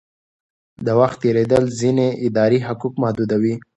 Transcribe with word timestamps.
د 0.85 0.87
وخت 0.99 1.17
تېرېدل 1.23 1.63
ځینې 1.79 2.07
اداري 2.27 2.59
حقوق 2.67 2.93
محدودوي. 3.01 3.55